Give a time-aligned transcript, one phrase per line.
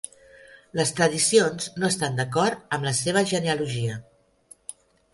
[0.79, 4.03] Les tradicions no estan d'acord amb la seva genealogia.